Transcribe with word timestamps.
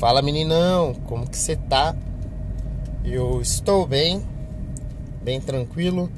Fala 0.00 0.22
meninão, 0.22 0.94
como 0.94 1.28
que 1.28 1.36
você 1.36 1.56
tá? 1.56 1.94
Eu 3.04 3.38
estou 3.42 3.86
bem, 3.86 4.24
bem 5.22 5.42
tranquilo 5.42 6.10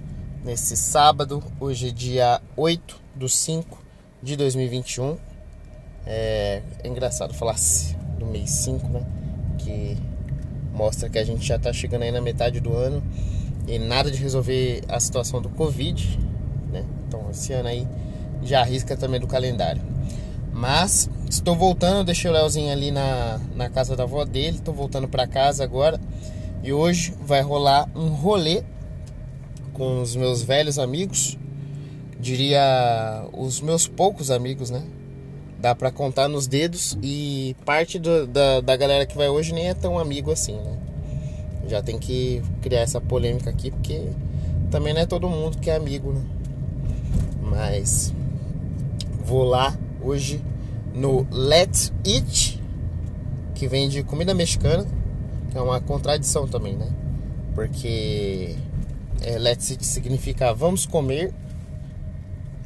nesse 0.45 0.77
sábado, 0.77 1.43
hoje 1.59 1.89
é 1.89 1.91
dia 1.91 2.41
8 2.57 3.01
do 3.17 3.29
5 3.29 3.83
de 4.23 4.37
2021. 4.37 5.19
É, 6.07 6.63
é 6.79 6.87
engraçado 6.87 7.35
falar 7.35 7.57
do 8.21 8.25
mês 8.25 8.51
5, 8.51 8.87
né? 8.87 9.05
Que 9.59 9.97
mostra 10.73 11.09
que 11.09 11.19
a 11.19 11.25
gente 11.25 11.45
já 11.45 11.59
tá 11.59 11.73
chegando 11.73 12.03
aí 12.03 12.13
na 12.13 12.21
metade 12.21 12.61
do 12.61 12.73
ano 12.73 13.03
e 13.67 13.81
nada 13.81 14.13
de 14.13 14.23
resolver 14.23 14.85
a 14.87 15.01
situação 15.01 15.43
do 15.43 15.49
Covid, 15.49 16.21
né? 16.71 16.85
Então 17.09 17.29
esse 17.33 17.53
ano 17.53 17.69
aí 17.69 17.89
já 18.45 18.61
arrisca 18.61 18.97
também 18.97 19.19
do 19.19 19.27
calendário. 19.27 19.83
Mas 20.53 21.09
estou 21.29 21.57
voltando, 21.57 22.05
deixei 22.05 22.31
o 22.31 22.35
Leozinho 22.35 22.71
ali 22.71 22.91
na, 22.91 23.41
na 23.55 23.71
casa 23.71 23.97
da 23.97 24.03
avó 24.03 24.25
dele, 24.25 24.59
estou 24.59 24.75
voltando 24.75 25.09
para 25.09 25.27
casa 25.27 25.65
agora. 25.65 25.99
E 26.63 26.73
hoje 26.73 27.15
vai 27.25 27.41
rolar 27.41 27.89
um 27.97 28.09
rolê 28.09 28.63
com 29.73 30.03
os 30.03 30.15
meus 30.15 30.43
velhos 30.43 30.79
amigos, 30.79 31.39
diria 32.21 33.27
os 33.33 33.61
meus 33.61 33.89
poucos 33.89 34.31
amigos, 34.31 34.71
né? 34.71 34.83
Dá 35.59 35.75
para 35.75 35.91
contar 35.91 36.29
nos 36.29 36.47
dedos 36.47 36.97
e 37.03 37.57
parte 37.65 37.99
do, 37.99 38.27
da, 38.27 38.61
da 38.61 38.77
galera 38.77 39.07
que 39.07 39.17
vai 39.17 39.29
hoje 39.29 39.53
nem 39.53 39.69
é 39.69 39.75
tão 39.75 39.99
amigo 39.99 40.31
assim, 40.31 40.55
né? 40.55 40.79
Já 41.67 41.83
tem 41.83 41.99
que 41.99 42.43
criar 42.61 42.81
essa 42.81 43.01
polêmica 43.01 43.49
aqui 43.49 43.71
porque 43.71 44.09
também 44.71 44.93
não 44.93 45.01
é 45.01 45.07
todo 45.07 45.29
mundo 45.29 45.59
que 45.59 45.71
é 45.71 45.77
amigo, 45.77 46.13
né? 46.13 46.23
Mas 47.41 48.13
vou 49.25 49.45
lá 49.45 49.77
hoje 50.03 50.43
no 50.95 51.27
Let's 51.31 51.93
Eat, 52.05 52.61
que 53.55 53.67
vem 53.67 53.89
de 53.89 54.03
comida 54.03 54.35
mexicana, 54.35 54.87
que 55.51 55.57
é 55.57 55.61
uma 55.61 55.81
contradição 55.81 56.47
também, 56.47 56.77
né? 56.77 56.91
Porque 57.55 58.57
é, 59.23 59.39
Let's 59.39 59.71
Eat 59.71 59.85
significa 59.85 60.53
vamos 60.53 60.87
comer, 60.87 61.33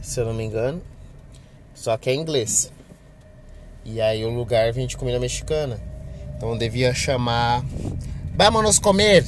se 0.01 0.21
eu 0.21 0.27
não 0.27 0.35
me 0.35 0.45
engano, 0.45 0.81
só 1.75 1.97
que 1.97 2.11
é 2.11 2.15
inglês. 2.15 2.73
E 3.85 4.01
aí 4.01 4.25
o 4.25 4.31
lugar 4.31 4.73
vem 4.73 4.87
de 4.87 4.97
comida 4.97 5.21
mexicana. 5.21 5.81
Então 6.37 6.57
devia 6.59 6.93
chamar 6.93 7.65
Vamos 8.37 8.79
comer! 8.79 9.25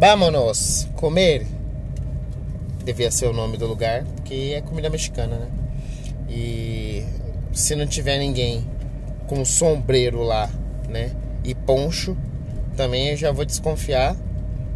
Vamos 0.00 0.88
comer! 0.96 1.46
Devia 2.84 3.08
ser 3.12 3.26
o 3.26 3.32
nome 3.32 3.56
do 3.56 3.68
lugar, 3.68 4.04
porque 4.16 4.52
é 4.56 4.60
comida 4.60 4.90
mexicana, 4.90 5.36
né? 5.36 5.48
E 6.28 7.04
se 7.52 7.74
não 7.74 7.86
tiver 7.86 8.18
ninguém 8.18 8.68
com 9.26 9.44
sombreiro 9.44 10.22
lá, 10.22 10.50
né? 10.88 11.12
E 11.44 11.54
poncho, 11.54 12.16
também 12.76 13.10
eu 13.10 13.16
já 13.16 13.32
vou 13.32 13.44
desconfiar 13.44 14.16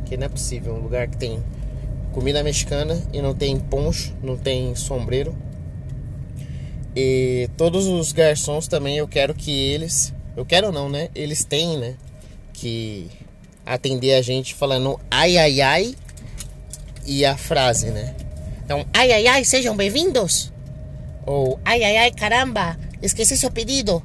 que 0.05 0.17
não 0.17 0.27
é 0.27 0.29
possível. 0.29 0.75
Um 0.75 0.81
lugar 0.81 1.09
que 1.09 1.17
tem 1.17 1.43
comida 2.13 2.43
mexicana 2.43 3.03
e 3.13 3.21
não 3.23 3.35
tem 3.35 3.59
poncho, 3.59 4.15
não 4.23 4.37
tem 4.37 4.75
sombreiro. 4.75 5.35
E 6.95 7.49
todos 7.57 7.87
os 7.87 8.13
garçons 8.13 8.69
também 8.69 8.99
eu 8.99 9.09
quero 9.09 9.35
que 9.35 9.51
eles, 9.51 10.13
eu 10.37 10.45
quero 10.45 10.71
não, 10.71 10.89
né? 10.89 11.09
Eles 11.15 11.45
têm, 11.45 11.79
né? 11.79 11.95
Que 12.53 13.11
atender 13.65 14.15
a 14.15 14.23
gente 14.23 14.55
falando 14.55 15.01
ai 15.11 15.39
ai 15.39 15.61
ai 15.61 15.95
e 17.07 17.25
a 17.25 17.37
frase, 17.37 17.91
né? 17.91 18.15
Então, 18.65 18.85
ai 18.93 19.11
ai 19.11 19.27
ai, 19.27 19.45
sejam 19.45 19.75
bem-vindos. 19.75 20.52
Ou 21.27 21.59
ai 21.65 21.83
ai 21.85 21.97
ai 21.99 22.13
caramba, 22.13 22.79
esqueci 23.01 23.37
seu 23.37 23.51
pedido. 23.51 24.03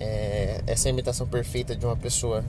É, 0.00 0.60
essa 0.66 0.88
é 0.88 0.90
a 0.90 0.92
imitação 0.92 1.26
perfeita 1.26 1.76
de 1.76 1.86
uma 1.86 1.96
pessoa 1.96 2.44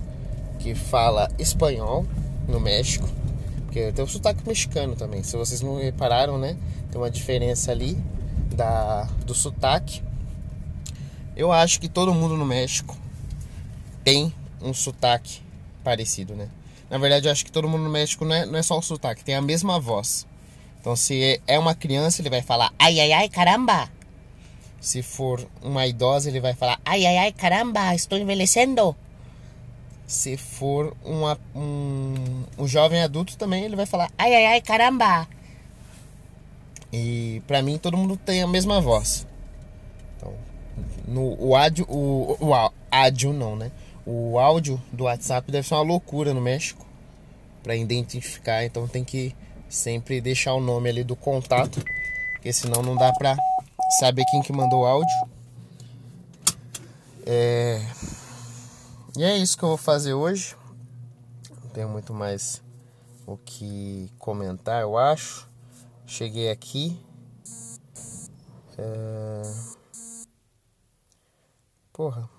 que 0.59 0.73
fala 0.73 1.29
espanhol 1.37 2.05
no 2.47 2.59
México. 2.59 3.07
Porque 3.65 3.91
tem 3.91 4.03
o 4.03 4.07
sotaque 4.07 4.47
mexicano 4.47 4.95
também. 4.95 5.21
Se 5.23 5.37
vocês 5.37 5.61
não 5.61 5.77
repararam, 5.77 6.37
né? 6.37 6.58
Tem 6.92 6.99
uma 6.99 7.11
diferença 7.11 7.71
ali 7.71 7.97
da, 8.55 9.03
do 9.25 9.36
sotaque. 9.36 10.02
Eu 11.36 11.52
acho 11.52 11.80
que 11.80 11.89
todo 11.89 12.14
mundo 12.14 12.37
no 12.37 12.45
México 12.45 12.97
tem 14.03 14.33
um 14.61 14.73
sotaque 14.73 15.41
parecido, 15.83 16.33
né? 16.36 16.47
Na 16.89 16.97
verdade, 16.97 17.27
eu 17.27 17.31
acho 17.31 17.43
que 17.43 17.52
todo 17.52 17.67
mundo 17.67 17.83
no 17.83 17.89
México 17.89 18.23
não 18.23 18.36
é, 18.36 18.45
não 18.45 18.58
é 18.58 18.64
só 18.64 18.77
o 18.77 18.81
sotaque, 18.81 19.23
tem 19.23 19.36
a 19.36 19.41
mesma 19.41 19.80
voz. 19.80 20.25
Então, 20.85 20.95
se 20.95 21.41
é 21.47 21.57
uma 21.57 21.73
criança, 21.73 22.21
ele 22.21 22.29
vai 22.29 22.43
falar 22.43 22.71
ai, 22.77 22.99
ai, 22.99 23.11
ai, 23.11 23.27
caramba. 23.27 23.89
Se 24.79 25.01
for 25.01 25.43
uma 25.59 25.87
idosa, 25.87 26.29
ele 26.29 26.39
vai 26.39 26.53
falar 26.53 26.79
ai, 26.85 27.03
ai, 27.07 27.17
ai, 27.17 27.31
caramba, 27.31 27.95
estou 27.95 28.19
envelhecendo. 28.19 28.95
Se 30.05 30.37
for 30.37 30.95
uma, 31.03 31.39
um, 31.55 32.43
um 32.55 32.67
jovem 32.67 33.01
adulto 33.01 33.35
também, 33.35 33.63
ele 33.63 33.75
vai 33.75 33.87
falar 33.87 34.11
ai, 34.15 34.35
ai, 34.35 34.45
ai, 34.45 34.61
caramba. 34.61 35.27
E 36.93 37.41
pra 37.47 37.63
mim, 37.63 37.79
todo 37.79 37.97
mundo 37.97 38.15
tem 38.15 38.43
a 38.43 38.47
mesma 38.47 38.79
voz. 38.79 39.25
Então, 40.15 40.35
no, 41.07 41.35
o 41.43 41.55
áudio, 41.55 41.87
o, 41.89 42.37
o, 42.39 42.49
o 42.49 42.71
áudio 42.91 43.33
não, 43.33 43.55
né? 43.55 43.71
O 44.05 44.37
áudio 44.37 44.79
do 44.91 45.05
WhatsApp 45.05 45.52
deve 45.52 45.67
ser 45.67 45.73
uma 45.73 45.81
loucura 45.81 46.31
no 46.31 46.41
México 46.41 46.85
para 47.63 47.75
identificar, 47.75 48.63
então 48.63 48.87
tem 48.87 49.03
que 49.03 49.33
sempre 49.70 50.21
deixar 50.21 50.53
o 50.53 50.61
nome 50.61 50.89
ali 50.89 51.03
do 51.03 51.15
contato, 51.15 51.83
porque 52.33 52.53
senão 52.53 52.81
não 52.81 52.95
dá 52.95 53.11
pra 53.14 53.36
saber 53.99 54.26
quem 54.26 54.42
que 54.42 54.53
mandou 54.53 54.81
o 54.81 54.86
áudio. 54.86 55.30
É... 57.26 57.81
E 59.17 59.23
é 59.23 59.37
isso 59.37 59.58
que 59.58 59.64
eu 59.64 59.70
vou 59.70 59.77
fazer 59.77 60.14
hoje. 60.14 60.55
Não 61.64 61.70
tenho 61.70 61.89
muito 61.89 62.14
mais 62.14 62.61
o 63.26 63.37
que 63.37 64.11
comentar, 64.20 64.81
eu 64.81 64.98
acho. 64.98 65.49
Cheguei 66.05 66.49
aqui. 66.52 66.99
É... 68.77 69.42
Porra, 71.92 72.30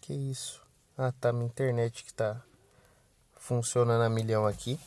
que 0.00 0.14
isso? 0.14 0.62
Ah, 0.96 1.12
tá 1.12 1.32
minha 1.32 1.46
internet 1.46 2.04
que 2.04 2.12
tá 2.12 2.42
funcionando 3.36 4.02
a 4.02 4.08
milhão 4.08 4.46
aqui. 4.46 4.80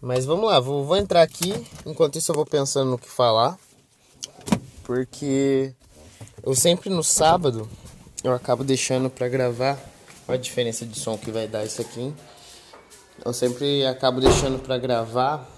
Mas 0.00 0.24
vamos 0.24 0.46
lá, 0.46 0.60
vou, 0.60 0.84
vou 0.84 0.96
entrar 0.96 1.22
aqui. 1.22 1.52
Enquanto 1.84 2.16
isso, 2.16 2.30
eu 2.30 2.36
vou 2.36 2.46
pensando 2.46 2.90
no 2.90 2.98
que 2.98 3.08
falar. 3.08 3.58
Porque 4.84 5.74
eu 6.42 6.54
sempre 6.54 6.88
no 6.88 7.02
sábado 7.02 7.68
eu 8.22 8.32
acabo 8.32 8.62
deixando 8.62 9.10
para 9.10 9.28
gravar. 9.28 9.78
Olha 10.26 10.38
a 10.38 10.40
diferença 10.40 10.86
de 10.86 10.98
som 10.98 11.18
que 11.18 11.30
vai 11.30 11.48
dar 11.48 11.64
isso 11.64 11.80
aqui. 11.80 12.14
Eu 13.24 13.32
sempre 13.32 13.84
acabo 13.86 14.20
deixando 14.20 14.60
para 14.60 14.78
gravar 14.78 15.48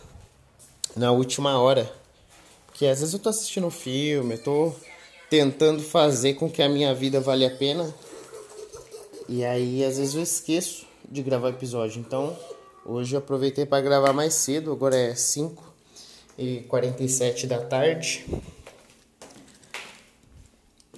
na 0.97 1.12
última 1.12 1.59
hora. 1.59 1.91
Porque 2.67 2.87
às 2.87 3.01
vezes 3.01 3.12
eu 3.12 3.21
tô 3.21 3.28
assistindo 3.28 3.67
um 3.67 3.71
filme, 3.71 4.34
eu 4.34 4.43
tô 4.43 4.72
tentando 5.28 5.83
fazer 5.83 6.34
com 6.34 6.51
que 6.51 6.62
a 6.62 6.69
minha 6.69 6.95
vida 6.95 7.21
valha 7.21 7.49
a 7.49 7.57
pena. 7.57 7.95
E 9.28 9.45
aí 9.45 9.84
às 9.84 9.99
vezes 9.99 10.15
eu 10.15 10.22
esqueço 10.22 10.87
de 11.09 11.22
gravar 11.22 11.51
episódio. 11.51 12.01
Então 12.01 12.37
Hoje 12.84 13.14
eu 13.14 13.18
aproveitei 13.18 13.66
para 13.66 13.82
gravar 13.82 14.12
mais 14.14 14.32
cedo, 14.34 14.72
agora 14.72 14.96
é 14.96 15.14
5 15.14 15.62
e 16.38 16.62
47 16.62 17.46
da 17.46 17.58
tarde. 17.58 18.24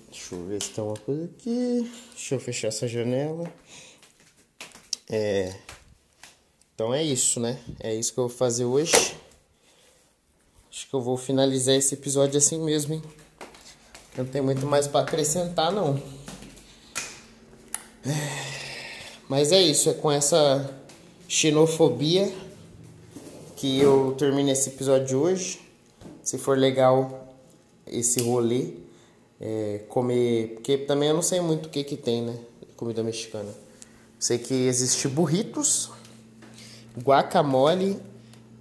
Deixa 0.09 0.35
eu 0.37 0.47
ver 0.47 0.63
se 0.63 0.71
tem 0.71 0.85
uma 0.85 0.97
coisa 0.97 1.25
aqui. 1.25 1.91
Deixa 2.13 2.37
eu 2.37 2.41
fechar 2.41 2.69
essa 2.69 2.87
janela. 2.87 3.53
É. 5.11 5.55
Então 6.73 6.95
é 6.95 7.03
isso, 7.03 7.41
né? 7.41 7.59
É 7.81 7.93
isso 7.93 8.15
que 8.15 8.21
eu 8.21 8.29
vou 8.29 8.37
fazer 8.37 8.65
hoje. 8.65 9.17
Acho 10.71 10.89
que 10.89 10.95
eu 10.95 11.03
vou 11.03 11.17
finalizar 11.17 11.75
esse 11.75 11.95
episódio 11.95 12.39
assim 12.39 12.63
mesmo, 12.65 12.95
hein? 12.95 13.03
Não 14.17 14.25
tem 14.25 14.41
muito 14.41 14.65
mais 14.67 14.87
para 14.87 15.01
acrescentar, 15.01 15.73
não. 15.73 16.01
Mas 19.29 19.51
é 19.51 19.61
isso, 19.61 19.91
é 19.91 19.95
com 19.95 20.11
essa 20.11 20.82
xenofobia 21.33 22.31
que 23.57 23.79
eu 23.79 24.15
termino 24.19 24.51
esse 24.51 24.69
episódio 24.69 25.07
de 25.07 25.17
hoje. 25.17 25.61
Se 26.23 26.37
for 26.37 26.59
legal 26.59 27.35
esse 27.87 28.21
rolê, 28.21 28.75
é, 29.41 29.81
comer. 29.89 30.49
Porque 30.49 30.77
também 30.77 31.09
eu 31.09 31.15
não 31.15 31.23
sei 31.23 31.41
muito 31.41 31.67
o 31.67 31.69
que, 31.71 31.83
que 31.85 31.97
tem, 31.97 32.21
né? 32.21 32.39
Comida 32.77 33.03
mexicana. 33.03 33.49
Sei 34.19 34.37
que 34.37 34.53
existe 34.53 35.09
burritos, 35.09 35.91
guacamole 37.03 37.97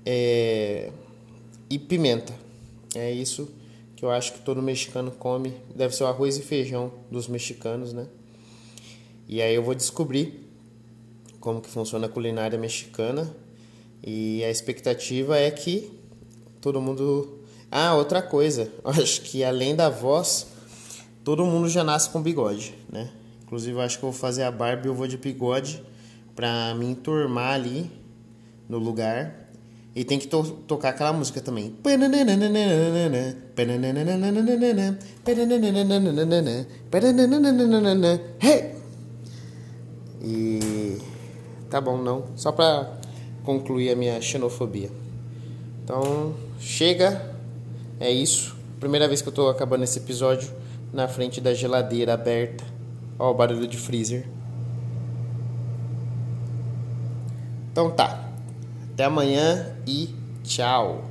é, 0.05 0.91
e 1.69 1.77
pimenta. 1.77 2.33
É 2.95 3.11
isso 3.11 3.49
que 3.97 4.05
eu 4.05 4.09
acho 4.09 4.31
que 4.31 4.39
todo 4.39 4.61
mexicano 4.61 5.11
come. 5.11 5.53
Deve 5.75 5.93
ser 5.93 6.05
o 6.05 6.07
arroz 6.07 6.37
e 6.37 6.41
feijão 6.41 6.89
dos 7.11 7.27
mexicanos, 7.27 7.91
né? 7.91 8.07
E 9.27 9.41
aí 9.41 9.53
eu 9.53 9.61
vou 9.61 9.75
descobrir 9.75 10.50
como 11.41 11.59
que 11.59 11.69
funciona 11.69 12.05
a 12.05 12.09
culinária 12.09 12.57
mexicana 12.57 13.29
e 14.01 14.41
a 14.45 14.49
expectativa 14.49 15.37
é 15.37 15.51
que 15.51 15.91
todo 16.61 16.79
mundo 16.79 17.39
ah 17.69 17.93
outra 17.95 18.21
coisa 18.21 18.71
acho 18.85 19.21
que 19.23 19.43
além 19.43 19.75
da 19.75 19.89
voz 19.89 20.47
todo 21.25 21.43
mundo 21.45 21.67
já 21.67 21.83
nasce 21.83 22.09
com 22.09 22.21
bigode 22.21 22.73
né 22.89 23.11
Inclusive, 23.51 23.75
eu 23.75 23.81
acho 23.81 23.99
que 23.99 24.05
eu 24.05 24.11
vou 24.11 24.17
fazer 24.17 24.43
a 24.43 24.51
barba 24.51 24.83
e 24.85 24.87
eu 24.87 24.95
vou 24.95 25.05
de 25.05 25.17
bigode 25.17 25.83
pra 26.33 26.73
me 26.73 26.85
enturmar 26.85 27.55
ali 27.55 27.91
no 28.69 28.77
lugar. 28.77 29.49
E 29.93 30.05
tem 30.05 30.17
que 30.17 30.25
to 30.25 30.41
tocar 30.65 30.91
aquela 30.91 31.11
música 31.11 31.41
também. 31.41 31.75
Hey! 38.41 38.71
E 40.23 40.80
tá 41.71 41.81
bom, 41.81 41.97
não. 41.97 42.25
Só 42.35 42.51
pra 42.51 42.91
concluir 43.43 43.89
a 43.89 43.95
minha 43.95 44.21
xenofobia. 44.21 44.91
Então, 45.83 46.35
chega. 46.59 47.33
É 47.99 48.11
isso. 48.11 48.55
Primeira 48.79 49.07
vez 49.07 49.21
que 49.21 49.29
eu 49.29 49.33
tô 49.33 49.47
acabando 49.47 49.83
esse 49.83 49.97
episódio 49.99 50.51
na 50.91 51.07
frente 51.07 51.39
da 51.39 51.53
geladeira 51.53 52.13
aberta. 52.13 52.63
Ó, 53.17 53.31
o 53.31 53.33
barulho 53.33 53.67
de 53.67 53.77
freezer. 53.77 54.27
Então 57.71 57.89
tá. 57.89 58.29
Até 58.93 59.05
amanhã 59.05 59.75
e 59.87 60.13
tchau. 60.43 61.10